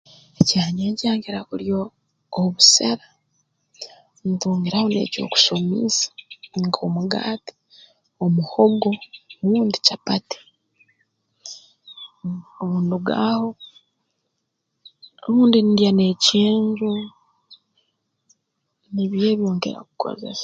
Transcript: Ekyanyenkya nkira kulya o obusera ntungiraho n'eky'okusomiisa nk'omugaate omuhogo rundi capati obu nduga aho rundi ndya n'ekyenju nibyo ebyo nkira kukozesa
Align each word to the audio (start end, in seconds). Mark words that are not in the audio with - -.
Ekyanyenkya 0.41 1.09
nkira 1.17 1.39
kulya 1.49 1.75
o 1.81 1.85
obusera 2.43 3.07
ntungiraho 4.29 4.87
n'eky'okusomiisa 4.89 6.07
nk'omugaate 6.65 7.53
omuhogo 8.25 8.89
rundi 9.51 9.77
capati 9.87 10.39
obu 12.61 12.77
nduga 12.83 13.13
aho 13.31 13.49
rundi 15.25 15.57
ndya 15.69 15.91
n'ekyenju 15.93 16.91
nibyo 18.93 19.23
ebyo 19.33 19.47
nkira 19.55 19.79
kukozesa 19.87 20.39